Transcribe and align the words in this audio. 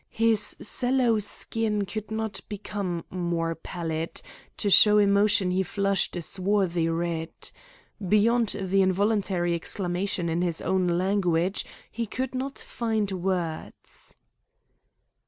His 0.09 0.55
sallow 0.59 1.19
skin 1.19 1.85
could 1.85 2.09
not 2.09 2.41
become 2.49 3.05
more 3.11 3.53
pallid; 3.53 4.19
to 4.57 4.71
show 4.71 4.97
emotion 4.97 5.51
he 5.51 5.61
flushed 5.61 6.15
a 6.15 6.23
swarthy 6.23 6.89
red. 6.89 7.29
Beyond 8.09 8.55
the 8.61 8.81
involuntary 8.81 9.53
exclamation 9.53 10.27
in 10.27 10.41
his 10.41 10.59
own 10.59 10.87
language, 10.87 11.67
he 11.91 12.07
could 12.07 12.33
not 12.33 12.57
find 12.57 13.11
words. 13.11 14.15